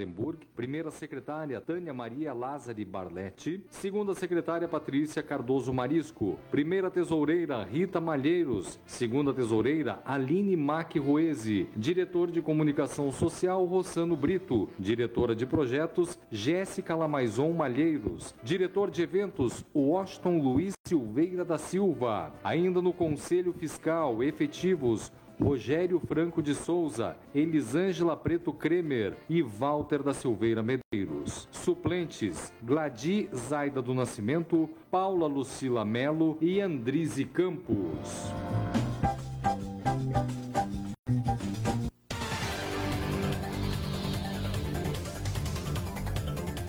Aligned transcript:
Vandenburg, 0.00 0.46
primeira 0.54 0.88
secretária 0.92 1.60
Tânia 1.60 1.92
Maria 1.92 2.32
Lázari 2.32 2.84
Barletti, 2.84 3.60
segunda 3.70 4.14
secretária 4.14 4.68
Patrícia 4.68 5.20
Cardoso 5.20 5.74
Marisco, 5.74 6.38
primeira 6.48 6.88
tesoureira 6.88 7.64
Rita 7.64 8.00
Malheiros, 8.00 8.78
segunda 8.86 9.34
tesoureira 9.34 10.00
Aline 10.04 10.56
Mac 10.56 10.94
Ruese, 10.94 11.68
diretor 11.76 12.30
de 12.30 12.40
comunicação 12.40 13.10
social 13.10 13.64
Rossano 13.64 14.14
Brito, 14.14 14.68
diretora 14.78 15.34
de 15.34 15.44
projetos 15.44 16.16
Jéssica 16.30 16.94
Lamaison 16.94 17.52
Malheiros, 17.52 18.32
diretor 18.44 18.92
de 18.92 19.02
eventos 19.02 19.64
Washington 19.74 20.38
Luiz 20.38 20.74
Silveira 20.86 21.44
da 21.44 21.58
Silva, 21.58 22.32
ainda 22.44 22.80
no 22.80 22.92
Conselho 22.92 23.52
Fiscal 23.52 24.22
efetivos 24.22 25.10
Rogério 25.42 25.98
Franco 25.98 26.42
de 26.42 26.54
Souza, 26.54 27.16
Elisângela 27.34 28.14
Preto 28.16 28.52
Kremer 28.52 29.16
e 29.28 29.42
Walter 29.42 30.02
da 30.02 30.12
Silveira 30.12 30.62
Medeiros. 30.62 31.48
Suplentes: 31.50 32.52
Gladi 32.62 33.30
Zaida 33.32 33.80
do 33.80 33.94
Nascimento, 33.94 34.68
Paula 34.90 35.26
Lucila 35.26 35.82
Melo 35.84 36.36
e 36.40 36.60
Andrize 36.60 37.24
Campos. 37.24 38.30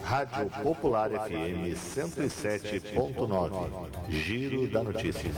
Rádio 0.04 0.50
Popular 0.64 1.10
FM 1.10 1.74
107.9. 1.74 4.10
Giro 4.10 4.68
da 4.68 4.84
Notícia. 4.84 5.32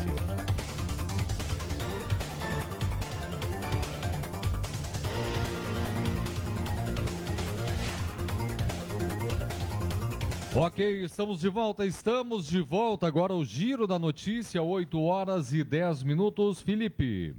Ok, 10.55 11.03
estamos 11.03 11.41
de 11.41 11.49
volta, 11.49 11.83
estamos 11.83 12.45
de 12.45 12.61
volta. 12.61 13.07
Agora 13.07 13.33
o 13.33 13.43
giro 13.43 13.87
da 13.87 13.97
notícia, 13.97 14.61
8 14.61 15.01
horas 15.01 15.51
e 15.51 15.63
10 15.63 16.03
minutos. 16.03 16.61
Felipe. 16.61 17.33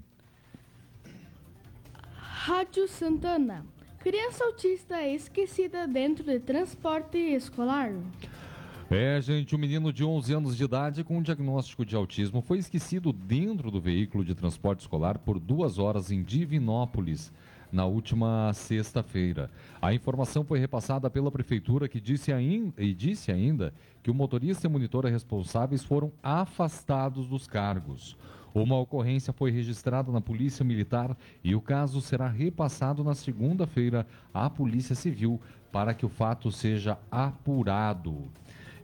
Rádio 2.16 2.88
Santana. 2.88 3.64
Criança 4.00 4.42
autista 4.44 4.96
é 4.96 5.14
esquecida 5.14 5.86
dentro 5.86 6.24
de 6.24 6.40
transporte 6.40 7.16
escolar. 7.16 7.92
É, 8.90 9.20
gente, 9.20 9.54
um 9.54 9.58
menino 9.60 9.92
de 9.92 10.02
11 10.02 10.34
anos 10.34 10.56
de 10.56 10.64
idade 10.64 11.04
com 11.04 11.18
um 11.18 11.22
diagnóstico 11.22 11.86
de 11.86 11.94
autismo 11.94 12.42
foi 12.42 12.58
esquecido 12.58 13.12
dentro 13.12 13.70
do 13.70 13.80
veículo 13.80 14.24
de 14.24 14.34
transporte 14.34 14.80
escolar 14.80 15.18
por 15.18 15.38
duas 15.38 15.78
horas 15.78 16.10
em 16.10 16.20
Divinópolis 16.20 17.32
na 17.74 17.84
última 17.84 18.52
sexta-feira. 18.54 19.50
A 19.82 19.92
informação 19.92 20.44
foi 20.44 20.60
repassada 20.60 21.10
pela 21.10 21.30
prefeitura 21.30 21.88
que 21.88 22.00
disse 22.00 22.32
ainda, 22.32 22.80
e 22.80 22.94
disse 22.94 23.32
ainda 23.32 23.74
que 24.00 24.12
o 24.12 24.14
motorista 24.14 24.66
e 24.66 24.70
monitora 24.70 25.10
responsáveis 25.10 25.82
foram 25.82 26.12
afastados 26.22 27.26
dos 27.26 27.48
cargos. 27.48 28.16
Uma 28.54 28.78
ocorrência 28.78 29.32
foi 29.32 29.50
registrada 29.50 30.12
na 30.12 30.20
Polícia 30.20 30.64
Militar 30.64 31.16
e 31.42 31.56
o 31.56 31.60
caso 31.60 32.00
será 32.00 32.28
repassado 32.28 33.02
na 33.02 33.16
segunda-feira 33.16 34.06
à 34.32 34.48
Polícia 34.48 34.94
Civil 34.94 35.40
para 35.72 35.92
que 35.92 36.06
o 36.06 36.08
fato 36.08 36.52
seja 36.52 36.96
apurado. 37.10 38.30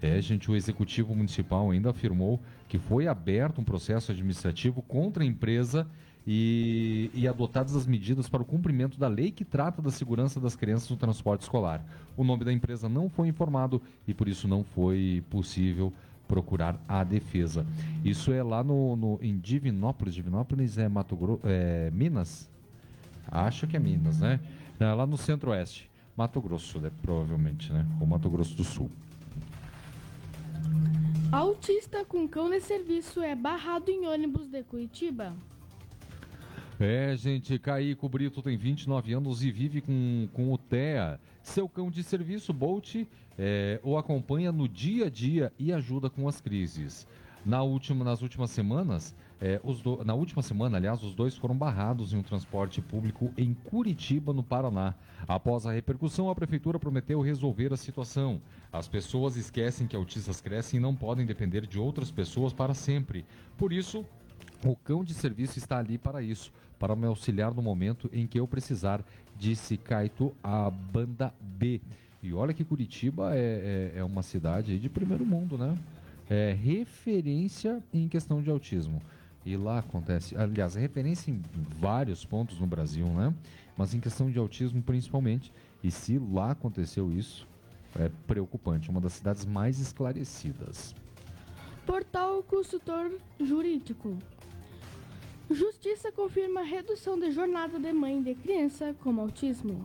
É, 0.02 0.20
gente, 0.20 0.50
o 0.50 0.56
Executivo 0.56 1.14
Municipal 1.14 1.70
ainda 1.70 1.90
afirmou 1.90 2.40
que 2.66 2.78
foi 2.78 3.06
aberto 3.06 3.60
um 3.60 3.64
processo 3.64 4.10
administrativo 4.10 4.82
contra 4.82 5.22
a 5.22 5.26
empresa 5.26 5.86
e, 6.26 7.10
e, 7.14 7.26
adotadas 7.26 7.74
as 7.74 7.86
medidas 7.86 8.28
para 8.28 8.42
o 8.42 8.44
cumprimento 8.44 8.98
da 8.98 9.08
lei 9.08 9.30
que 9.30 9.44
trata 9.44 9.80
da 9.80 9.90
segurança 9.90 10.38
das 10.38 10.54
crianças 10.54 10.88
no 10.90 10.96
transporte 10.96 11.42
escolar. 11.42 11.84
O 12.16 12.22
nome 12.22 12.44
da 12.44 12.52
empresa 12.52 12.88
não 12.88 13.08
foi 13.08 13.28
informado 13.28 13.80
e 14.06 14.12
por 14.12 14.28
isso 14.28 14.46
não 14.46 14.62
foi 14.62 15.24
possível 15.30 15.92
procurar 16.28 16.80
a 16.86 17.02
defesa. 17.02 17.66
Isso 18.04 18.32
é 18.32 18.42
lá 18.42 18.62
no, 18.62 18.94
no 18.94 19.18
em 19.20 19.36
Divinópolis. 19.38 20.14
Divinópolis 20.14 20.78
é 20.78 20.88
Mato 20.88 21.16
Grosso, 21.16 21.40
é 21.44 21.90
Minas? 21.90 22.48
Acho 23.26 23.66
que 23.66 23.76
é 23.76 23.80
Minas, 23.80 24.20
né? 24.20 24.38
É 24.78 24.92
lá 24.92 25.06
no 25.06 25.16
Centro-Oeste, 25.16 25.90
Mato 26.16 26.40
Grosso, 26.40 26.78
né? 26.78 26.90
provavelmente, 27.02 27.72
né? 27.72 27.84
Ou 28.00 28.06
Mato 28.06 28.30
Grosso 28.30 28.54
do 28.54 28.64
Sul. 28.64 28.90
Autista 31.32 32.04
com 32.04 32.26
cão 32.26 32.50
de 32.50 32.60
serviço 32.60 33.20
é 33.22 33.34
barrado 33.34 33.90
em 33.90 34.06
ônibus 34.06 34.48
de 34.48 34.62
Curitiba. 34.62 35.34
É, 36.82 37.14
gente, 37.14 37.58
Caíco 37.58 38.08
Brito 38.08 38.40
tem 38.40 38.56
29 38.56 39.12
anos 39.12 39.44
e 39.44 39.50
vive 39.50 39.82
com, 39.82 40.26
com 40.32 40.50
o 40.50 40.56
TEA. 40.56 41.20
Seu 41.42 41.68
cão 41.68 41.90
de 41.90 42.02
serviço, 42.02 42.54
Bolt, 42.54 43.06
é, 43.38 43.78
o 43.84 43.98
acompanha 43.98 44.50
no 44.50 44.66
dia 44.66 45.04
a 45.04 45.10
dia 45.10 45.52
e 45.58 45.74
ajuda 45.74 46.08
com 46.08 46.26
as 46.26 46.40
crises. 46.40 47.06
Na 47.44 47.62
última, 47.62 48.02
nas 48.02 48.22
últimas 48.22 48.50
semanas, 48.50 49.14
é, 49.38 49.58
do, 49.58 50.02
na 50.06 50.14
última 50.14 50.40
semana, 50.40 50.78
aliás, 50.78 51.02
os 51.02 51.14
dois 51.14 51.36
foram 51.36 51.54
barrados 51.54 52.14
em 52.14 52.16
um 52.16 52.22
transporte 52.22 52.80
público 52.80 53.30
em 53.36 53.52
Curitiba, 53.52 54.32
no 54.32 54.42
Paraná. 54.42 54.94
Após 55.28 55.66
a 55.66 55.72
repercussão, 55.72 56.30
a 56.30 56.34
prefeitura 56.34 56.78
prometeu 56.78 57.20
resolver 57.20 57.74
a 57.74 57.76
situação. 57.76 58.40
As 58.72 58.88
pessoas 58.88 59.36
esquecem 59.36 59.86
que 59.86 59.96
autistas 59.96 60.40
crescem 60.40 60.78
e 60.78 60.82
não 60.82 60.96
podem 60.96 61.26
depender 61.26 61.66
de 61.66 61.78
outras 61.78 62.10
pessoas 62.10 62.54
para 62.54 62.72
sempre. 62.72 63.26
Por 63.58 63.70
isso, 63.70 64.02
o 64.64 64.76
cão 64.76 65.02
de 65.02 65.14
serviço 65.14 65.58
está 65.58 65.78
ali 65.78 65.96
para 65.96 66.22
isso, 66.22 66.52
para 66.80 66.96
me 66.96 67.06
auxiliar 67.06 67.52
no 67.52 67.60
momento 67.60 68.08
em 68.10 68.26
que 68.26 68.40
eu 68.40 68.48
precisar, 68.48 69.04
disse 69.38 69.76
Caito, 69.76 70.34
a 70.42 70.70
banda 70.70 71.32
B. 71.38 71.78
E 72.22 72.32
olha 72.32 72.54
que 72.54 72.64
Curitiba 72.64 73.36
é, 73.36 73.92
é, 73.94 73.98
é 73.98 74.04
uma 74.04 74.22
cidade 74.22 74.78
de 74.78 74.88
primeiro 74.88 75.24
mundo, 75.24 75.58
né? 75.58 75.76
É 76.28 76.52
referência 76.52 77.82
em 77.92 78.08
questão 78.08 78.42
de 78.42 78.50
autismo. 78.50 79.02
E 79.44 79.56
lá 79.58 79.80
acontece, 79.80 80.34
aliás, 80.36 80.74
é 80.74 80.80
referência 80.80 81.30
em 81.30 81.42
vários 81.78 82.24
pontos 82.24 82.58
no 82.58 82.66
Brasil, 82.66 83.06
né? 83.08 83.34
Mas 83.76 83.92
em 83.94 84.00
questão 84.00 84.30
de 84.30 84.38
autismo 84.38 84.82
principalmente. 84.82 85.52
E 85.84 85.90
se 85.90 86.18
lá 86.18 86.52
aconteceu 86.52 87.12
isso, 87.12 87.46
é 87.94 88.10
preocupante. 88.26 88.88
Uma 88.88 89.02
das 89.02 89.12
cidades 89.12 89.44
mais 89.44 89.78
esclarecidas. 89.78 90.94
Portal 91.84 92.42
Consultor 92.42 93.12
Jurídico. 93.38 94.16
Justiça 95.50 96.12
confirma 96.12 96.62
redução 96.62 97.18
de 97.18 97.32
jornada 97.32 97.76
de 97.76 97.92
mãe 97.92 98.22
de 98.22 98.36
criança 98.36 98.94
com 99.02 99.20
autismo. 99.20 99.84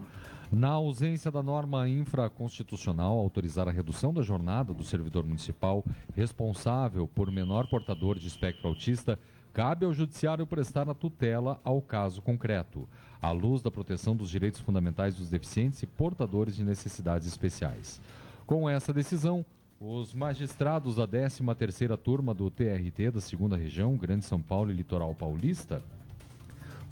Na 0.51 0.69
ausência 0.69 1.31
da 1.31 1.41
norma 1.41 1.89
infraconstitucional 1.89 3.17
autorizar 3.17 3.67
a 3.67 3.71
redução 3.71 4.13
da 4.13 4.21
jornada 4.21 4.75
do 4.75 4.83
servidor 4.83 5.25
municipal 5.25 5.83
responsável 6.15 7.07
por 7.07 7.31
menor 7.31 7.67
portador 7.67 8.19
de 8.19 8.27
espectro 8.27 8.67
autista, 8.67 9.17
cabe 9.51 9.87
ao 9.87 9.93
Judiciário 9.93 10.45
prestar 10.45 10.87
a 10.87 10.93
tutela 10.93 11.59
ao 11.63 11.81
caso 11.81 12.21
concreto, 12.21 12.87
à 13.19 13.31
luz 13.31 13.63
da 13.63 13.71
proteção 13.71 14.15
dos 14.15 14.29
direitos 14.29 14.61
fundamentais 14.61 15.15
dos 15.15 15.31
deficientes 15.31 15.81
e 15.81 15.87
portadores 15.87 16.55
de 16.55 16.63
necessidades 16.63 17.27
especiais. 17.27 17.99
Com 18.45 18.69
essa 18.69 18.93
decisão, 18.93 19.43
os 19.79 20.13
magistrados 20.13 20.95
da 20.95 21.07
13ª 21.07 21.97
turma 21.97 22.33
do 22.33 22.49
TRT 22.49 23.11
da 23.11 23.21
segunda 23.21 23.57
região, 23.57 23.97
Grande 23.97 24.23
São 24.23 24.41
Paulo 24.41 24.71
e 24.71 24.73
Litoral 24.73 25.13
Paulista, 25.13 25.83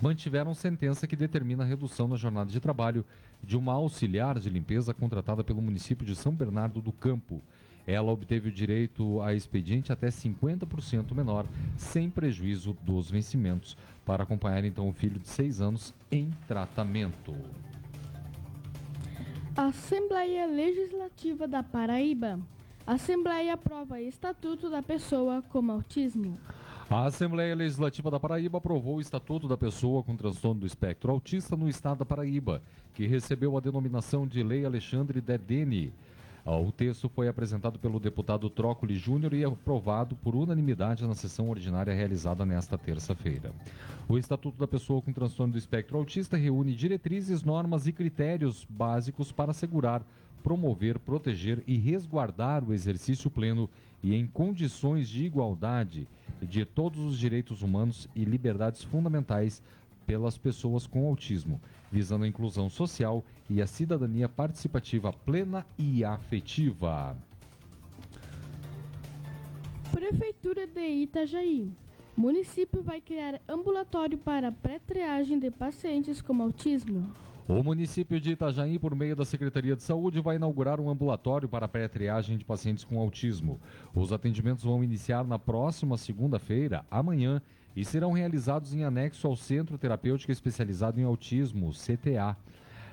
mantiveram 0.02 0.54
sentença 0.54 1.08
que 1.08 1.16
determina 1.16 1.64
a 1.64 1.68
redução 1.68 2.08
na 2.08 2.18
jornada 2.18 2.52
de 2.52 2.60
trabalho 2.60 3.06
de 3.42 3.56
uma 3.56 3.74
auxiliar 3.74 4.38
de 4.38 4.50
limpeza 4.50 4.94
contratada 4.94 5.44
pelo 5.44 5.62
município 5.62 6.06
de 6.06 6.16
São 6.16 6.34
Bernardo 6.34 6.82
do 6.82 6.92
Campo. 6.92 7.42
Ela 7.88 8.12
obteve 8.12 8.50
o 8.50 8.52
direito 8.52 9.22
a 9.22 9.34
expediente 9.34 9.92
até 9.92 10.08
50% 10.08 11.14
menor, 11.14 11.46
sem 11.78 12.10
prejuízo 12.10 12.76
dos 12.82 13.10
vencimentos, 13.10 13.78
para 14.06 14.24
acompanhar 14.24 14.64
então 14.66 14.90
o 14.90 14.94
filho 14.94 15.20
de 15.20 15.28
6 15.28 15.62
anos 15.62 15.94
em 16.12 16.30
tratamento. 16.48 17.34
Assembleia 19.56 20.48
Legislativa 20.48 21.48
da 21.48 21.62
Paraíba 21.62 22.40
Assembleia 22.86 23.54
aprova 23.54 24.02
Estatuto 24.02 24.70
da 24.70 24.84
Pessoa 24.84 25.42
com 25.42 25.72
Autismo. 25.72 26.38
A 26.90 27.06
Assembleia 27.06 27.56
Legislativa 27.56 28.12
da 28.12 28.20
Paraíba 28.20 28.58
aprovou 28.58 28.98
o 28.98 29.02
Estatuto 29.02 29.48
da 29.48 29.56
Pessoa 29.56 30.04
com 30.04 30.18
Transtorno 30.18 30.60
do 30.60 30.68
Espectro 30.68 31.10
Autista 31.10 31.56
no 31.56 31.70
estado 31.70 32.00
da 32.00 32.06
Paraíba, 32.06 32.62
que 32.94 33.08
recebeu 33.08 33.56
a 33.56 33.62
denominação 33.62 34.28
de 34.28 34.44
Lei 34.44 34.66
Alexandre 34.66 35.22
Derdeni. 35.22 35.94
O 36.46 36.74
texto 36.74 37.08
foi 37.08 37.30
apresentado 37.30 37.80
pelo 37.80 38.02
deputado 38.02 38.50
Trócoli 38.50 38.98
Júnior 38.98 39.34
e 39.34 39.46
aprovado 39.46 40.14
por 40.18 40.36
unanimidade 40.36 41.08
na 41.08 41.16
sessão 41.16 41.50
ordinária 41.50 41.94
realizada 41.94 42.46
nesta 42.46 42.78
terça-feira. 42.78 43.54
O 44.10 44.18
Estatuto 44.18 44.58
da 44.58 44.68
Pessoa 44.68 45.02
com 45.02 45.14
Transtorno 45.14 45.54
do 45.54 45.58
Espectro 45.58 45.98
Autista 45.98 46.36
reúne 46.36 46.76
diretrizes, 46.76 47.44
normas 47.44 47.88
e 47.88 47.94
critérios 47.94 48.68
básicos 48.70 49.32
para 49.32 49.52
assegurar 49.52 50.06
promover, 50.44 51.00
proteger 51.00 51.64
e 51.66 51.78
resguardar 51.78 52.64
o 52.64 52.74
exercício 52.74 53.32
pleno 53.32 53.70
e 54.04 54.14
em 54.14 54.28
condições 54.28 55.08
de 55.08 55.24
igualdade 55.24 56.08
de 56.42 56.66
todos 56.66 57.00
os 57.00 57.18
direitos 57.18 57.62
humanos 57.62 58.10
e 58.14 58.26
liberdades 58.26 58.84
fundamentais 58.84 59.64
pelas 60.06 60.38
pessoas 60.38 60.86
com 60.86 61.08
autismo, 61.08 61.62
visando 61.90 62.26
a 62.26 62.28
inclusão 62.28 62.70
social 62.70 63.24
e 63.50 63.62
a 63.62 63.68
cidadania 63.68 64.28
participativa 64.28 65.14
plena 65.14 65.66
e 65.78 66.04
afetiva. 66.04 67.16
Prefeitura 69.92 70.68
de 70.68 70.86
Itajaí. 70.86 71.72
Município 72.16 72.84
vai 72.84 73.00
criar 73.00 73.40
ambulatório 73.48 74.18
para 74.18 74.52
pré-triagem 74.52 75.40
de 75.40 75.50
pacientes 75.50 76.22
com 76.22 76.42
autismo. 76.42 77.12
O 77.46 77.62
município 77.62 78.22
de 78.22 78.32
Itajaí, 78.32 78.80
por 78.80 78.96
meio 78.96 79.18
da 79.18 79.26
Secretaria 79.26 79.76
de 79.76 79.84
Saúde, 79.84 80.22
vai 80.22 80.38
inaugurar 80.38 80.80
um 80.80 80.90
ambulatório 80.90 81.50
para 81.50 81.68
pré-triagem 81.68 82.38
de 82.38 82.46
pacientes 82.46 82.86
com 82.86 82.98
autismo. 82.98 83.60
Os 83.94 84.14
atendimentos 84.14 84.64
vão 84.64 84.82
iniciar 84.82 85.26
na 85.26 85.38
próxima 85.38 85.98
segunda-feira, 85.98 86.86
amanhã, 86.90 87.42
e 87.76 87.84
serão 87.84 88.14
realizados 88.14 88.74
em 88.74 88.86
anexo 88.86 89.28
ao 89.28 89.36
Centro 89.36 89.78
Terapêutico 89.78 90.32
Especializado 90.32 91.02
em 91.02 91.04
Autismo, 91.04 91.72
CTA. 91.72 92.38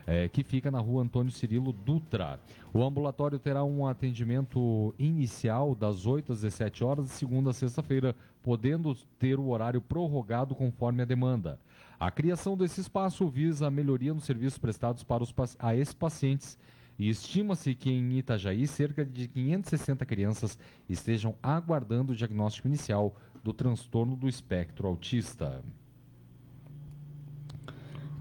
É, 0.07 0.29
que 0.29 0.43
fica 0.43 0.71
na 0.71 0.81
rua 0.81 1.05
Antônio 1.05 1.31
Cirilo 1.31 1.73
Dutra. 1.73 2.41
O 2.73 2.83
ambulatório 2.83 3.39
terá 3.39 3.63
um 3.63 3.87
atendimento 3.87 4.93
inicial 4.99 5.75
das 5.75 6.07
8 6.07 6.33
às 6.33 6.41
17 6.41 6.83
horas, 6.83 7.05
de 7.05 7.11
segunda 7.13 7.51
a 7.51 7.53
sexta-feira, 7.53 8.17
podendo 8.43 8.97
ter 9.19 9.39
o 9.39 9.51
horário 9.51 9.81
prorrogado 9.81 10.55
conforme 10.55 11.03
a 11.03 11.05
demanda. 11.05 11.61
A 12.01 12.11
criação 12.11 12.57
desse 12.57 12.81
espaço 12.81 13.29
visa 13.29 13.67
a 13.67 13.71
melhoria 13.71 14.15
nos 14.15 14.25
serviços 14.25 14.59
prestados 14.59 15.03
para 15.05 15.23
os, 15.23 15.35
a 15.59 15.77
esses 15.77 15.93
pacientes 15.93 16.59
e 16.99 17.11
estima-se 17.11 17.75
que 17.75 17.91
em 17.91 18.19
Itajaí 18.19 18.67
cerca 18.67 19.05
de 19.05 19.29
560 19.29 20.07
crianças 20.07 20.59
estejam 20.89 21.37
aguardando 21.43 22.13
o 22.13 22.17
diagnóstico 22.17 22.69
inicial 22.69 23.15
do 23.45 23.53
transtorno 23.53 24.17
do 24.17 24.27
espectro 24.27 24.89
autista. 24.89 25.63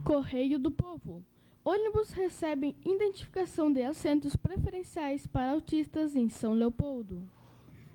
Correio 0.03 0.59
do 0.59 0.71
Povo. 0.71 1.23
Ônibus 1.63 2.11
recebem 2.11 2.75
identificação 2.85 3.71
de 3.71 3.83
assentos 3.83 4.35
preferenciais 4.35 5.25
para 5.25 5.51
autistas 5.51 6.17
em 6.17 6.27
São 6.27 6.51
Leopoldo. 6.51 7.38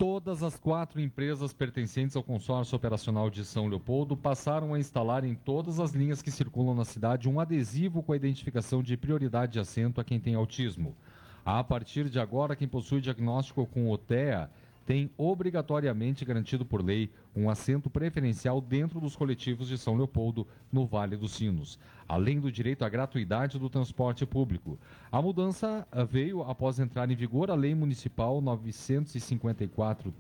Todas 0.07 0.43
as 0.43 0.55
quatro 0.55 1.01
empresas 1.01 1.55
pertencentes 1.55 2.15
ao 2.15 2.23
consórcio 2.23 2.77
operacional 2.77 3.31
de 3.31 3.43
São 3.43 3.67
Leopoldo 3.69 4.15
passaram 4.15 4.75
a 4.75 4.79
instalar 4.79 5.25
em 5.25 5.35
todas 5.35 5.81
as 5.81 5.93
linhas 5.93 6.21
que 6.21 6.31
circulam 6.31 6.75
na 6.75 6.85
cidade 6.85 7.27
um 7.27 7.41
adesivo 7.41 8.03
com 8.03 8.13
a 8.13 8.17
identificação 8.17 8.83
de 8.83 8.99
prioridade 8.99 9.53
de 9.53 9.61
assento 9.61 10.03
a 10.03 10.05
quem 10.05 10.21
tem 10.21 10.35
autismo. 10.35 10.95
A 11.43 11.65
partir 11.65 12.11
de 12.11 12.21
agora, 12.21 12.55
quem 12.55 12.69
possui 12.69 13.01
diagnóstico 13.01 13.65
com 13.65 13.91
OTEA 13.91 14.51
tem 14.87 15.11
obrigatoriamente 15.17 16.25
garantido 16.25 16.65
por 16.65 16.85
lei 16.85 17.11
um 17.35 17.49
assento 17.49 17.89
preferencial 17.89 18.61
dentro 18.61 19.01
dos 19.01 19.17
coletivos 19.17 19.69
de 19.69 19.79
São 19.79 19.97
Leopoldo, 19.97 20.47
no 20.71 20.87
Vale 20.87 21.17
dos 21.17 21.33
Sinos, 21.33 21.79
além 22.07 22.39
do 22.39 22.53
direito 22.53 22.85
à 22.85 22.89
gratuidade 22.89 23.59
do 23.59 23.71
transporte 23.71 24.27
público. 24.27 24.79
A 25.11 25.21
mudança 25.23 25.87
uh, 25.91 26.05
veio 26.05 26.43
após 26.43 26.79
entrar 26.79 27.11
em 27.11 27.17
vigor 27.17 27.51
a 27.51 27.55
Lei 27.55 27.75
Municipal 27.75 28.41
954. 28.41 30.11
Uh, 30.11 30.15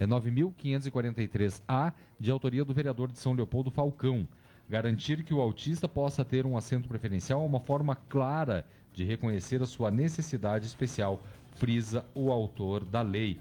é 0.00 0.06
9.543-A, 0.06 1.92
de 2.20 2.30
autoria 2.30 2.64
do 2.64 2.72
vereador 2.72 3.10
de 3.10 3.18
São 3.18 3.32
Leopoldo 3.32 3.70
Falcão. 3.70 4.28
Garantir 4.68 5.24
que 5.24 5.34
o 5.34 5.40
autista 5.40 5.88
possa 5.88 6.24
ter 6.24 6.46
um 6.46 6.56
assento 6.56 6.88
preferencial 6.88 7.42
é 7.42 7.46
uma 7.46 7.58
forma 7.58 7.96
clara 7.96 8.64
de 8.92 9.04
reconhecer 9.04 9.62
a 9.62 9.66
sua 9.66 9.90
necessidade 9.90 10.66
especial, 10.66 11.22
frisa 11.56 12.04
o 12.14 12.30
autor 12.30 12.84
da 12.84 13.02
lei. 13.02 13.40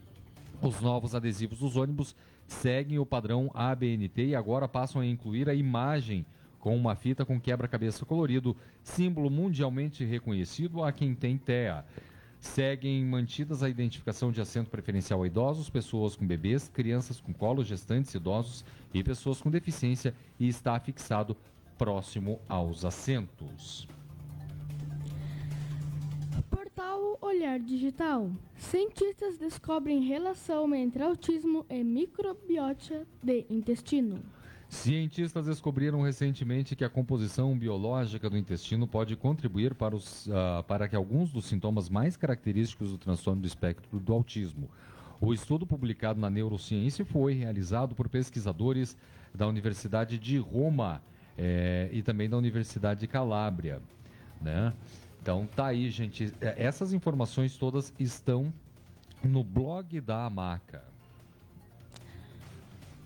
Os 0.62 0.82
novos 0.82 1.14
adesivos 1.14 1.60
dos 1.60 1.76
ônibus 1.76 2.16
seguem 2.48 2.98
o 2.98 3.06
padrão 3.06 3.52
ABNT 3.54 4.28
e 4.28 4.36
agora 4.36 4.68
passam 4.68 5.02
a 5.02 5.06
incluir 5.06 5.50
a 5.50 5.54
imagem 5.54 6.26
com 6.60 6.76
uma 6.76 6.96
fita 6.96 7.24
com 7.24 7.40
quebra-cabeça 7.40 8.06
colorido, 8.06 8.58
símbolo 8.84 9.30
mundialmente 9.30 10.04
reconhecido 10.04 10.84
a 10.84 10.92
quem 10.92 11.14
tem 11.14 11.38
TEA. 11.38 11.86
Seguem 12.40 13.06
mantidas 13.06 13.64
a 13.64 13.70
identificação 13.70 14.32
de 14.32 14.42
assento 14.42 14.70
preferencial 14.70 15.24
a 15.24 15.28
idosos, 15.28 15.70
pessoas 15.70 16.16
com 16.16 16.26
bebês, 16.26 16.68
crianças 16.68 17.20
com 17.20 17.34
colo, 17.34 17.64
gestantes, 17.64 18.14
idosos 18.14 18.66
e 18.94 19.04
pessoas 19.04 19.42
com 19.42 19.50
deficiência 19.50 20.14
e 20.40 20.48
está 20.48 20.80
fixado 20.80 21.38
próximo 21.78 22.40
aos 22.48 22.84
assentos. 22.84 23.88
Portal 26.78 27.18
Olhar 27.22 27.60
Digital. 27.60 28.30
Cientistas 28.56 29.36
descobrem 29.36 30.04
relação 30.04 30.76
entre 30.76 31.02
autismo 31.02 31.66
e 31.68 31.84
microbiota 31.84 33.04
de 33.24 33.48
intestino. 33.50 34.20
Cientistas 34.70 35.48
descobriram 35.48 36.04
recentemente 36.04 36.76
que 36.76 36.86
a 36.86 36.90
composição 36.90 37.58
biológica 37.58 38.30
do 38.30 38.38
intestino 38.38 38.88
pode 38.88 39.16
contribuir 39.16 39.74
para, 39.74 39.96
os, 39.96 40.28
uh, 40.28 40.64
para 40.68 40.88
que 40.88 40.96
alguns 40.96 41.32
dos 41.32 41.46
sintomas 41.46 41.90
mais 41.90 42.16
característicos 42.16 42.92
do 42.92 42.98
transtorno 43.00 43.42
do 43.42 43.48
espectro 43.48 44.00
do 44.00 44.14
autismo. 44.14 44.70
O 45.20 45.34
estudo 45.34 45.66
publicado 45.66 46.20
na 46.20 46.30
Neurociência 46.30 47.04
foi 47.04 47.34
realizado 47.34 47.96
por 47.96 48.08
pesquisadores 48.08 48.96
da 49.34 49.48
Universidade 49.48 50.20
de 50.20 50.38
Roma 50.38 51.02
eh, 51.36 51.90
e 51.92 52.04
também 52.04 52.30
da 52.30 52.38
Universidade 52.38 53.00
de 53.00 53.08
Calábria. 53.08 53.82
Né? 54.40 54.72
Então 55.28 55.46
tá 55.46 55.66
aí, 55.66 55.90
gente. 55.90 56.34
É, 56.40 56.56
essas 56.64 56.94
informações 56.94 57.58
todas 57.58 57.94
estão 58.00 58.54
no 59.22 59.44
blog 59.44 60.00
da 60.00 60.26
Amaca. 60.26 60.86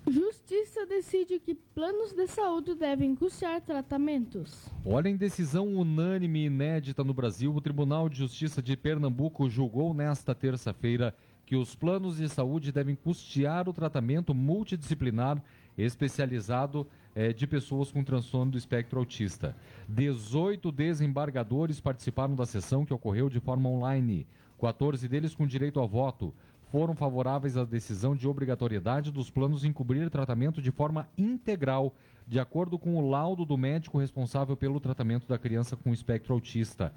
Justiça 0.08 0.86
decide 0.86 1.40
que 1.40 1.52
planos 1.52 2.12
de 2.12 2.28
saúde 2.28 2.76
devem 2.76 3.16
custear 3.16 3.60
tratamentos. 3.60 4.70
Olha, 4.84 5.08
em 5.08 5.16
decisão 5.16 5.66
unânime 5.74 6.44
e 6.44 6.46
inédita 6.46 7.02
no 7.02 7.12
Brasil, 7.12 7.52
o 7.52 7.60
Tribunal 7.60 8.08
de 8.08 8.18
Justiça 8.18 8.62
de 8.62 8.76
Pernambuco 8.76 9.50
julgou 9.50 9.92
nesta 9.92 10.32
terça-feira 10.32 11.12
que 11.44 11.56
os 11.56 11.74
planos 11.74 12.18
de 12.18 12.28
saúde 12.28 12.70
devem 12.70 12.94
custear 12.94 13.68
o 13.68 13.72
tratamento 13.72 14.32
multidisciplinar 14.32 15.42
especializado 15.76 16.86
eh, 17.14 17.32
de 17.32 17.46
pessoas 17.46 17.90
com 17.90 18.04
transtorno 18.04 18.52
do 18.52 18.58
espectro 18.58 18.98
autista. 18.98 19.56
18 19.88 20.70
desembargadores 20.72 21.80
participaram 21.80 22.34
da 22.34 22.46
sessão 22.46 22.84
que 22.84 22.94
ocorreu 22.94 23.28
de 23.28 23.40
forma 23.40 23.68
online, 23.68 24.26
14 24.60 25.08
deles 25.08 25.34
com 25.34 25.46
direito 25.46 25.80
a 25.80 25.86
voto 25.86 26.32
foram 26.72 26.94
favoráveis 26.94 27.58
à 27.58 27.66
decisão 27.66 28.16
de 28.16 28.26
obrigatoriedade 28.26 29.12
dos 29.12 29.28
planos 29.28 29.62
em 29.62 29.70
cobrir 29.74 30.08
tratamento 30.08 30.62
de 30.62 30.70
forma 30.70 31.06
integral, 31.18 31.94
de 32.26 32.40
acordo 32.40 32.78
com 32.78 32.96
o 32.96 33.10
laudo 33.10 33.44
do 33.44 33.58
médico 33.58 33.98
responsável 33.98 34.56
pelo 34.56 34.80
tratamento 34.80 35.28
da 35.28 35.36
criança 35.36 35.76
com 35.76 35.92
espectro 35.92 36.32
autista. 36.32 36.90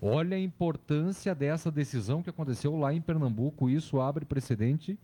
Olha 0.00 0.36
a 0.36 0.40
importância 0.40 1.34
dessa 1.34 1.72
decisão 1.72 2.22
que 2.22 2.30
aconteceu 2.30 2.76
lá 2.76 2.94
em 2.94 3.00
Pernambuco. 3.00 3.68
Isso 3.68 4.00
abre 4.00 4.24
precedente 4.24 4.96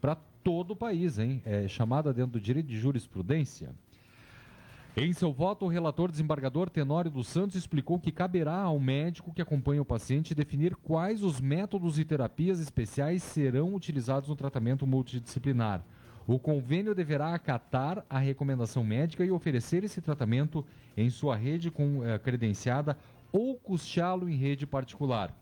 para 0.00 0.16
todo 0.42 0.72
o 0.72 0.76
país, 0.76 1.18
hein? 1.18 1.42
É 1.44 1.68
chamada 1.68 2.12
dentro 2.12 2.32
do 2.32 2.40
direito 2.40 2.66
de 2.66 2.78
jurisprudência. 2.78 3.70
Em 4.96 5.12
seu 5.12 5.32
voto, 5.32 5.64
o 5.64 5.68
relator 5.68 6.10
desembargador 6.10 6.68
Tenório 6.68 7.10
dos 7.10 7.28
Santos 7.28 7.54
explicou 7.54 8.00
que 8.00 8.10
caberá 8.10 8.62
ao 8.62 8.80
médico 8.80 9.32
que 9.32 9.40
acompanha 9.40 9.80
o 9.80 9.84
paciente 9.84 10.34
definir 10.34 10.74
quais 10.74 11.22
os 11.22 11.40
métodos 11.40 12.00
e 12.00 12.04
terapias 12.04 12.58
especiais 12.58 13.22
serão 13.22 13.74
utilizados 13.74 14.28
no 14.28 14.34
tratamento 14.34 14.86
multidisciplinar. 14.86 15.84
O 16.26 16.38
convênio 16.38 16.94
deverá 16.96 17.32
acatar 17.32 18.04
a 18.10 18.18
recomendação 18.18 18.82
médica 18.82 19.24
e 19.24 19.30
oferecer 19.30 19.84
esse 19.84 20.00
tratamento 20.00 20.64
em 20.96 21.08
sua 21.10 21.36
rede 21.36 21.70
com, 21.70 22.04
eh, 22.04 22.18
credenciada 22.18 22.98
ou 23.30 23.54
custeá-lo 23.54 24.28
em 24.28 24.36
rede 24.36 24.66
particular, 24.66 25.32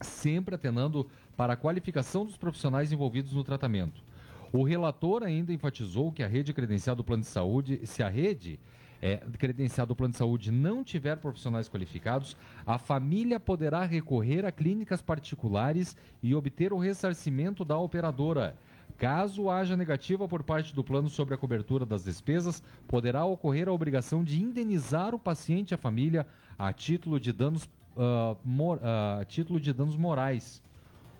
sempre 0.00 0.54
atenando 0.54 1.08
para 1.36 1.54
a 1.54 1.56
qualificação 1.56 2.24
dos 2.24 2.36
profissionais 2.36 2.92
envolvidos 2.92 3.32
no 3.32 3.44
tratamento. 3.44 4.02
O 4.52 4.62
relator 4.62 5.22
ainda 5.22 5.52
enfatizou 5.52 6.12
que 6.12 6.22
a 6.22 6.28
rede 6.28 6.52
credenciada 6.52 6.96
do 6.96 7.04
plano 7.04 7.22
de 7.22 7.28
saúde, 7.28 7.80
se 7.86 8.02
a 8.02 8.08
rede 8.08 8.60
é, 9.00 9.16
credenciado 9.38 9.92
o 9.92 9.96
plano 9.96 10.12
de 10.12 10.18
saúde 10.18 10.52
não 10.52 10.84
tiver 10.84 11.16
profissionais 11.16 11.68
qualificados, 11.68 12.36
a 12.64 12.78
família 12.78 13.40
poderá 13.40 13.84
recorrer 13.84 14.44
a 14.44 14.52
clínicas 14.52 15.02
particulares 15.02 15.96
e 16.22 16.34
obter 16.34 16.72
o 16.72 16.78
ressarcimento 16.78 17.64
da 17.64 17.76
operadora. 17.76 18.54
Caso 18.96 19.50
haja 19.50 19.76
negativa 19.76 20.28
por 20.28 20.44
parte 20.44 20.72
do 20.72 20.84
plano 20.84 21.10
sobre 21.10 21.34
a 21.34 21.38
cobertura 21.38 21.84
das 21.84 22.04
despesas, 22.04 22.62
poderá 22.86 23.24
ocorrer 23.24 23.68
a 23.68 23.72
obrigação 23.72 24.22
de 24.22 24.40
indenizar 24.40 25.14
o 25.14 25.18
paciente 25.18 25.72
e 25.72 25.74
a 25.74 25.78
família 25.78 26.24
a 26.56 26.72
título 26.72 27.18
de 27.18 27.32
danos, 27.32 27.64
uh, 27.96 28.36
mor, 28.44 28.78
uh, 28.78 29.24
título 29.24 29.58
de 29.58 29.72
danos 29.72 29.96
morais. 29.96 30.62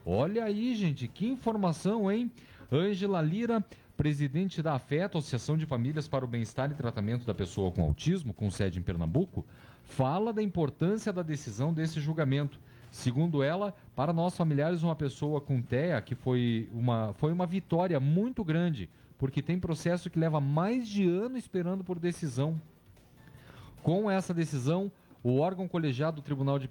Olha 0.04 0.44
aí, 0.44 0.74
gente, 0.74 1.06
que 1.06 1.26
informação, 1.26 2.10
hein? 2.10 2.30
Ângela 2.70 3.22
Lira 3.22 3.64
presidente 3.96 4.60
da 4.60 4.74
AFETA, 4.74 5.18
Associação 5.18 5.56
de 5.56 5.64
Famílias 5.64 6.08
para 6.08 6.24
o 6.24 6.28
Bem-Estar 6.28 6.70
e 6.72 6.74
Tratamento 6.74 7.24
da 7.24 7.32
Pessoa 7.32 7.70
com 7.70 7.82
Autismo, 7.82 8.34
com 8.34 8.50
sede 8.50 8.80
em 8.80 8.82
Pernambuco, 8.82 9.46
fala 9.84 10.32
da 10.32 10.42
importância 10.42 11.12
da 11.12 11.22
decisão 11.22 11.72
desse 11.72 12.00
julgamento. 12.00 12.58
Segundo 12.90 13.44
ela, 13.44 13.74
para 13.94 14.12
nós 14.12 14.36
familiares, 14.36 14.82
uma 14.82 14.96
pessoa 14.96 15.40
com 15.40 15.62
TEA, 15.62 16.00
que 16.02 16.16
foi 16.16 16.68
uma, 16.72 17.12
foi 17.14 17.32
uma 17.32 17.46
vitória 17.46 18.00
muito 18.00 18.42
grande, 18.42 18.90
porque 19.16 19.40
tem 19.40 19.58
processo 19.58 20.10
que 20.10 20.18
leva 20.18 20.40
mais 20.40 20.88
de 20.88 21.08
ano 21.08 21.38
esperando 21.38 21.84
por 21.84 21.98
decisão. 21.98 22.60
Com 23.82 24.10
essa 24.10 24.34
decisão, 24.34 24.90
O 25.24 25.38
órgão 25.38 25.68
colegiado 25.68 26.16
do 26.16 26.22
Tribunal 26.22 26.58
de 26.58 26.68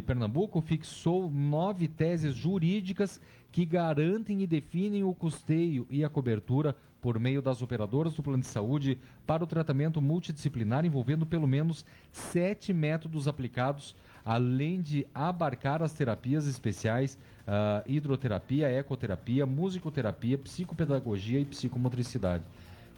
Pernambuco, 0.00 0.60
fixou 0.60 1.28
nove 1.28 1.88
teses 1.88 2.32
jurídicas 2.32 3.20
que 3.50 3.64
garantem 3.64 4.42
e 4.42 4.46
definem 4.46 5.02
o 5.02 5.12
custeio 5.12 5.84
e 5.90 6.04
a 6.04 6.08
cobertura 6.08 6.76
por 7.00 7.18
meio 7.18 7.42
das 7.42 7.62
operadoras 7.62 8.14
do 8.14 8.22
plano 8.22 8.42
de 8.42 8.46
saúde 8.46 8.96
para 9.26 9.42
o 9.42 9.46
tratamento 9.46 10.00
multidisciplinar 10.00 10.86
envolvendo 10.86 11.26
pelo 11.26 11.48
menos 11.48 11.84
sete 12.12 12.72
métodos 12.72 13.26
aplicados, 13.26 13.94
além 14.24 14.80
de 14.80 15.04
abarcar 15.12 15.82
as 15.82 15.92
terapias 15.92 16.46
especiais, 16.46 17.18
uh, 17.40 17.82
hidroterapia, 17.90 18.70
ecoterapia, 18.70 19.44
musicoterapia, 19.44 20.38
psicopedagogia 20.38 21.40
e 21.40 21.44
psicomotricidade. 21.44 22.44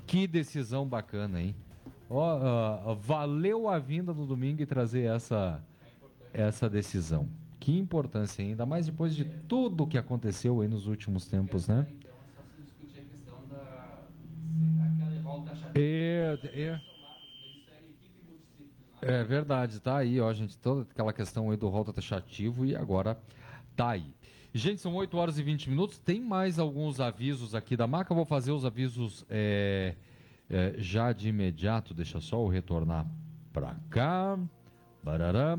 Que 0.06 0.26
decisão 0.26 0.86
bacana, 0.86 1.40
hein? 1.40 1.54
Uh, 2.08 2.94
valeu 2.96 3.68
a 3.68 3.78
vinda 3.78 4.14
no 4.14 4.26
domingo 4.26 4.62
e 4.62 4.66
trazer 4.66 5.02
essa, 5.02 5.62
essa 6.32 6.70
decisão. 6.70 7.28
Que 7.58 7.76
importância, 7.76 8.44
ainda 8.44 8.64
mais 8.64 8.86
depois 8.86 9.14
de 9.14 9.24
tudo 9.24 9.86
que 9.86 9.98
aconteceu 9.98 10.60
aí 10.60 10.68
nos 10.68 10.86
últimos 10.86 11.26
tempos, 11.26 11.66
né? 11.66 11.86
É, 15.74 16.38
é, 16.54 16.80
é 19.02 19.24
verdade, 19.24 19.80
tá 19.80 19.98
aí, 19.98 20.20
ó, 20.20 20.32
gente, 20.32 20.56
toda 20.56 20.82
aquela 20.82 21.12
questão 21.12 21.50
aí 21.50 21.56
do 21.56 21.68
rol 21.68 21.84
taxativo 21.84 22.64
e 22.64 22.74
agora 22.74 23.18
tá 23.74 23.90
aí. 23.90 24.14
Gente, 24.54 24.80
são 24.80 24.94
8 24.94 25.14
horas 25.18 25.38
e 25.38 25.42
20 25.42 25.68
minutos. 25.68 25.98
Tem 25.98 26.18
mais 26.18 26.58
alguns 26.58 26.98
avisos 26.98 27.54
aqui 27.54 27.76
da 27.76 27.86
marca. 27.86 28.14
vou 28.14 28.24
fazer 28.24 28.52
os 28.52 28.64
avisos 28.64 29.26
é, 29.28 29.94
é, 30.48 30.74
já 30.78 31.12
de 31.12 31.28
imediato. 31.28 31.94
Deixa 31.94 32.20
só 32.20 32.40
eu 32.42 32.48
retornar 32.48 33.06
para 33.52 33.76
cá. 33.90 34.38
Barará. 35.02 35.58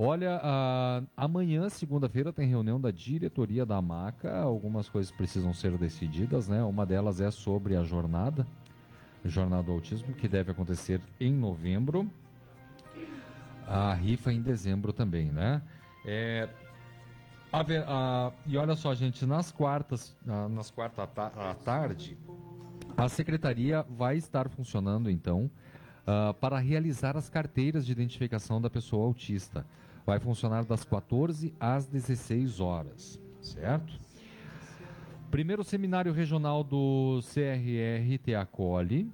Olha, 0.00 0.40
amanhã, 1.16 1.68
segunda-feira, 1.68 2.32
tem 2.32 2.48
reunião 2.48 2.80
da 2.80 2.92
diretoria 2.92 3.66
da 3.66 3.82
maca. 3.82 4.38
Algumas 4.38 4.88
coisas 4.88 5.10
precisam 5.10 5.52
ser 5.52 5.76
decididas, 5.76 6.46
né? 6.46 6.62
Uma 6.62 6.86
delas 6.86 7.20
é 7.20 7.32
sobre 7.32 7.74
a 7.74 7.82
jornada, 7.82 8.46
jornada 9.24 9.64
do 9.64 9.72
autismo, 9.72 10.14
que 10.14 10.28
deve 10.28 10.52
acontecer 10.52 11.00
em 11.18 11.32
novembro. 11.32 12.08
A 13.66 13.92
rifa 13.92 14.32
em 14.32 14.40
dezembro 14.40 14.92
também, 14.92 15.32
né? 15.32 15.60
É, 16.06 16.48
a 17.52 17.60
a, 17.60 18.32
e 18.46 18.56
olha 18.56 18.76
só, 18.76 18.94
gente, 18.94 19.26
nas 19.26 19.50
quartas, 19.50 20.16
nas 20.50 20.70
quartas 20.70 21.08
à 21.16 21.54
tarde, 21.54 22.16
a 22.98 23.08
secretaria 23.08 23.86
vai 23.88 24.16
estar 24.16 24.48
funcionando, 24.48 25.08
então, 25.08 25.48
uh, 26.02 26.34
para 26.34 26.58
realizar 26.58 27.16
as 27.16 27.30
carteiras 27.30 27.86
de 27.86 27.92
identificação 27.92 28.60
da 28.60 28.68
pessoa 28.68 29.06
autista. 29.06 29.64
Vai 30.04 30.18
funcionar 30.18 30.64
das 30.64 30.82
14 30.82 31.54
às 31.60 31.86
16 31.86 32.58
horas, 32.58 33.20
certo? 33.40 34.00
Primeiro 35.30 35.62
seminário 35.62 36.12
regional 36.12 36.64
do 36.64 37.20
CRR 37.22 38.18
Teacoli, 38.20 39.08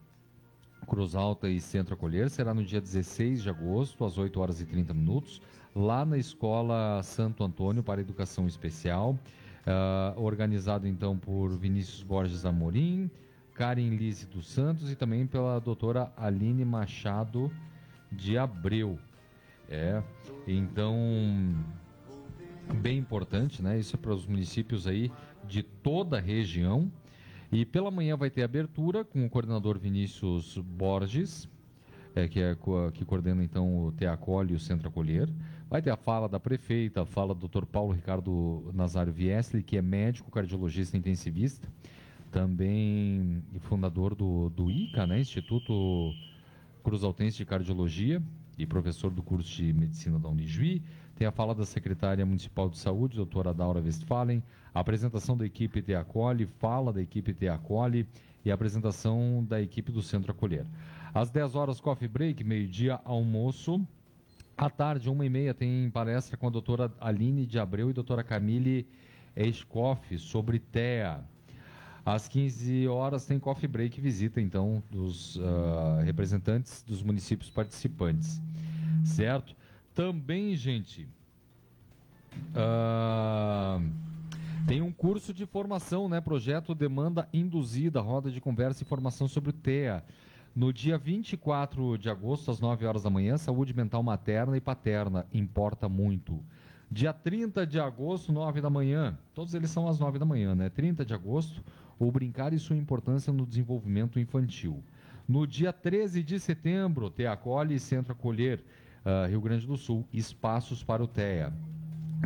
Cruz 0.87 1.15
Alta 1.15 1.51
e 1.51 1.61
Centro 1.61 1.93
Acolher, 1.93 2.31
será 2.31 2.55
no 2.55 2.65
dia 2.65 2.81
16 2.81 3.43
de 3.43 3.51
agosto, 3.51 4.03
às 4.03 4.17
8 4.17 4.41
horas 4.41 4.63
e 4.63 4.65
30 4.65 4.95
minutos, 4.95 5.43
lá 5.75 6.07
na 6.07 6.17
Escola 6.17 7.03
Santo 7.03 7.45
Antônio 7.45 7.83
para 7.83 8.01
Educação 8.01 8.47
Especial, 8.47 9.11
uh, 9.11 10.23
organizado 10.23 10.89
então 10.89 11.19
por 11.19 11.51
Vinícius 11.59 12.03
Borges 12.03 12.47
Amorim, 12.47 13.11
Karen 13.55 13.91
Lise 13.91 14.27
dos 14.27 14.49
Santos 14.49 14.91
e 14.91 14.97
também 14.97 15.27
pela 15.27 15.61
doutora 15.61 16.13
Aline 16.17 16.65
Machado 16.65 17.51
de 18.11 18.37
Abreu. 18.37 18.99
É, 19.69 20.03
então, 20.47 20.97
bem 22.83 22.99
importante, 22.99 23.63
né? 23.63 23.79
Isso 23.79 23.95
é 23.95 23.99
para 23.99 24.13
os 24.13 24.27
municípios 24.27 24.87
aí 24.87 25.11
de 25.47 25.63
toda 25.63 26.19
a 26.19 26.21
região. 26.21 26.91
E 27.53 27.65
pela 27.65 27.91
manhã 27.91 28.17
vai 28.17 28.29
ter 28.29 28.43
abertura 28.43 29.05
com 29.05 29.25
o 29.25 29.31
coordenador 29.31 29.79
Vinícius 29.79 30.59
Borges, 30.59 31.49
é, 32.17 32.27
que, 32.27 32.41
é, 32.41 32.57
que 32.93 33.05
coordena 33.05 33.45
então 33.45 33.87
o 33.87 33.93
Teacol 33.93 34.47
e 34.47 34.55
o 34.55 34.59
Centro 34.59 34.89
Acolher. 34.89 35.29
Vai 35.71 35.81
ter 35.81 35.91
a 35.91 35.97
fala 35.97 36.29
da 36.29 36.41
prefeita, 36.41 37.03
a 37.03 37.07
fala 37.07 37.33
do 37.33 37.47
Dr. 37.47 37.65
Paulo 37.65 37.93
Ricardo 37.93 38.71
Nazário 38.75 39.13
Viesli, 39.13 39.63
que 39.63 39.77
é 39.77 39.83
médico 39.83 40.31
cardiologista 40.31 40.97
intensivista 40.97 41.69
também 42.35 43.45
fundador 43.61 44.13
do, 44.13 44.51
do 44.51 44.69
ICA, 44.69 45.07
né, 45.07 45.21
Instituto 45.21 46.13
Cruzaltense 46.83 47.37
de 47.37 47.45
Cardiologia 47.45 48.21
e 48.59 48.67
professor 48.67 49.13
do 49.13 49.23
curso 49.23 49.49
de 49.55 49.73
Medicina 49.73 50.19
da 50.19 50.29
Unijuí. 50.29 50.83
Tem 51.15 51.29
a 51.29 51.31
fala 51.31 51.55
da 51.55 51.65
secretária 51.65 52.27
municipal 52.27 52.69
de 52.69 52.77
saúde, 52.77 53.15
doutora 53.15 53.55
Daura 53.55 53.81
Westphalen, 53.81 54.43
a 54.75 54.81
apresentação 54.81 55.37
da 55.37 55.47
equipe 55.47 55.81
Teacoli, 55.81 56.47
fala 56.59 56.93
da 56.93 57.01
equipe 57.01 57.33
Teacoli 57.33 58.09
e 58.45 58.51
a 58.51 58.55
apresentação 58.55 59.47
da 59.49 59.63
equipe 59.63 59.93
do 59.93 60.03
Centro 60.03 60.33
Acolher. 60.33 60.67
Às 61.15 61.31
10 61.31 61.55
horas, 61.55 61.81
coffee 61.81 62.09
break, 62.09 62.43
meio-dia, 62.43 63.01
almoço. 63.05 63.81
À 64.57 64.69
tarde, 64.69 65.09
uma 65.09 65.25
e 65.25 65.31
meia, 65.31 65.55
tem 65.55 65.89
palestra 65.89 66.37
com 66.37 66.49
a 66.49 66.51
doutora 66.51 66.93
Aline 67.01 67.47
de 67.47 67.61
Abreu 67.61 67.89
e 67.89 67.93
a 67.93 67.95
doutora 67.95 68.25
Camille 68.25 68.89
Escoff 69.37 70.19
sobre 70.19 70.59
TEA. 70.59 71.25
Às 72.05 72.29
15 72.29 72.87
horas 72.89 73.25
tem 73.25 73.39
coffee 73.39 73.67
break, 73.67 73.99
visita 73.99 74.41
então 74.41 74.83
dos 74.91 75.37
uh, 75.37 76.03
representantes 76.05 76.83
dos 76.83 77.03
municípios 77.03 77.49
participantes, 77.49 78.43
certo? 79.05 79.57
Também, 79.95 80.55
gente, 80.55 81.09
uh, 82.51 83.83
tem 84.67 84.83
um 84.83 84.93
curso 84.93 85.33
de 85.33 85.47
formação, 85.47 86.07
né? 86.07 86.21
Projeto 86.21 86.75
Demanda 86.75 87.27
Induzida, 87.33 88.01
roda 88.01 88.31
de 88.31 88.41
conversa 88.41 88.83
e 88.83 88.87
formação 88.87 89.27
sobre 89.27 89.51
o 89.51 89.53
TEA. 89.53 90.05
No 90.55 90.73
dia 90.73 90.99
24 90.99 91.97
de 91.97 92.11
agosto, 92.11 92.51
às 92.51 92.61
9 92.61 92.87
horas 92.87 93.03
da 93.03 93.11
manhã, 93.11 93.37
saúde 93.39 93.75
mental 93.75 94.03
materna 94.03 94.57
e 94.57 94.61
paterna 94.61 95.27
importa 95.33 95.89
muito. 95.89 96.39
Dia 96.91 97.13
30 97.13 97.67
de 97.67 97.81
agosto, 97.81 98.33
9 98.33 98.61
da 98.61 98.71
manhã, 98.71 99.19
todos 99.35 99.53
eles 99.53 99.71
são 99.71 99.89
às 99.89 99.99
9 99.99 100.19
da 100.19 100.25
manhã, 100.25 100.55
né? 100.55 100.69
30 100.69 101.05
de 101.05 101.13
agosto, 101.13 101.63
o 101.99 102.11
brincar 102.11 102.53
e 102.53 102.59
sua 102.59 102.77
importância 102.77 103.33
no 103.33 103.47
desenvolvimento 103.47 104.19
infantil. 104.19 104.83
No 105.27 105.47
dia 105.47 105.73
13 105.73 106.23
de 106.23 106.39
setembro, 106.39 107.09
Teacole 107.11 107.75
e 107.75 107.81
Centro 107.81 108.13
Acolher, 108.13 108.63
uh, 109.05 109.29
Rio 109.29 109.41
Grande 109.41 109.67
do 109.67 109.77
Sul, 109.77 110.07
espaços 110.13 110.83
para 110.83 111.03
o 111.03 111.09
TEA. 111.09 111.53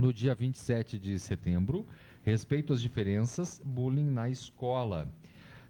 No 0.00 0.12
dia 0.12 0.34
27 0.34 0.98
de 0.98 1.18
setembro, 1.18 1.86
respeito 2.24 2.72
às 2.72 2.80
diferenças, 2.80 3.60
bullying 3.64 4.10
na 4.10 4.28
escola. 4.28 5.08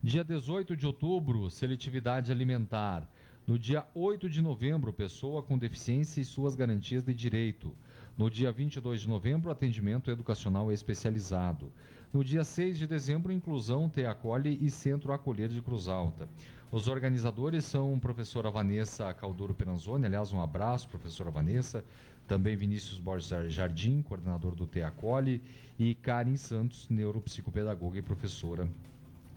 Dia 0.03 0.23
18 0.23 0.77
de 0.77 0.87
outubro, 0.87 1.51
seletividade 1.51 2.31
alimentar. 2.31 3.09
No 3.47 3.59
dia 3.59 3.87
8 3.95 4.29
de 4.29 4.41
novembro, 4.41 4.93
pessoa 4.93 5.43
com 5.43 5.59
deficiência 5.59 6.21
e 6.21 6.25
suas 6.25 6.55
garantias 6.55 7.03
de 7.03 7.15
direito. 7.15 7.75
No 8.17 8.31
dia 8.31 8.53
22 8.53 9.03
de 9.03 9.09
novembro, 9.09 9.51
atendimento 9.51 10.11
educacional 10.11 10.71
especializado. 10.71 11.73
No 12.13 12.25
dia 12.25 12.43
6 12.43 12.79
de 12.79 12.87
dezembro, 12.87 13.31
Inclusão 13.31 13.87
Te 13.87 14.07
Acolhe 14.07 14.59
e 14.63 14.71
Centro 14.71 15.13
Acolher 15.13 15.51
de 15.51 15.61
Cruz 15.61 15.89
Alta. 15.89 16.27
Os 16.73 16.89
organizadores 16.89 17.67
são 17.67 17.99
professora 17.99 18.51
Vanessa 18.51 19.13
Calduro 19.13 19.53
Peranzoni, 19.53 20.07
aliás, 20.07 20.33
um 20.33 20.41
abraço, 20.41 20.89
professora 20.89 21.31
Vanessa, 21.31 21.85
também 22.27 22.57
Vinícius 22.57 22.99
Borges 22.99 23.53
Jardim, 23.53 24.01
coordenador 24.01 24.55
do 24.55 24.67
Te 24.67 24.83
Acolhe, 24.83 25.43
e 25.79 25.95
Karen 25.95 26.37
Santos, 26.37 26.89
neuropsicopedagoga 26.89 27.99
e 27.99 28.03
professora 28.03 28.67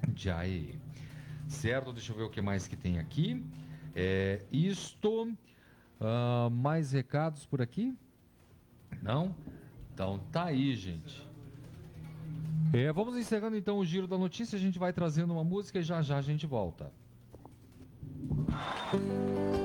de 0.08 0.30
AE. 0.30 0.80
Certo? 1.48 1.92
Deixa 1.92 2.14
eu 2.14 2.18
ver 2.18 2.24
o 2.24 2.30
que 2.30 2.42
mais 2.42 2.68
que 2.68 2.78
tem 2.78 3.00
aqui. 3.00 3.46
É, 3.94 4.46
isto. 4.50 5.24
Uh, 6.00 6.50
mais 6.50 6.94
recados 6.94 7.46
por 7.46 7.62
aqui? 7.62 7.94
Não? 9.04 9.36
Então 9.94 10.20
tá 10.32 10.46
aí, 10.46 10.74
gente. 10.76 11.31
É, 12.74 12.92
vamos 12.92 13.18
encerrando 13.18 13.58
então 13.58 13.78
o 13.78 13.86
giro 13.86 14.08
da 14.08 14.18
notícia. 14.18 14.56
A 14.56 14.60
gente 14.60 14.80
vai 14.80 14.94
trazendo 14.94 15.34
uma 15.34 15.44
música 15.44 15.80
e 15.80 15.84
já 15.84 16.02
já 16.02 16.18
a 16.18 16.22
gente 16.22 16.48
volta. 16.48 16.92
Música 18.94 19.61